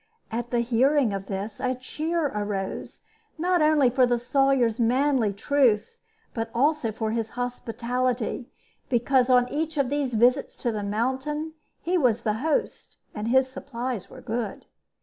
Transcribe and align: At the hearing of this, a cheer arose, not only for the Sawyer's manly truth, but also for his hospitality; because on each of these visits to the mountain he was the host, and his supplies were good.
At 0.31 0.49
the 0.49 0.61
hearing 0.61 1.13
of 1.13 1.27
this, 1.27 1.59
a 1.59 1.75
cheer 1.75 2.25
arose, 2.29 3.01
not 3.37 3.61
only 3.61 3.91
for 3.91 4.07
the 4.07 4.17
Sawyer's 4.17 4.79
manly 4.79 5.31
truth, 5.31 5.95
but 6.33 6.49
also 6.55 6.91
for 6.91 7.11
his 7.11 7.29
hospitality; 7.37 8.49
because 8.89 9.29
on 9.29 9.47
each 9.49 9.77
of 9.77 9.91
these 9.91 10.15
visits 10.15 10.55
to 10.55 10.71
the 10.71 10.81
mountain 10.81 11.53
he 11.83 11.99
was 11.99 12.21
the 12.23 12.33
host, 12.41 12.97
and 13.13 13.27
his 13.27 13.47
supplies 13.47 14.09
were 14.09 14.21
good. 14.21 14.65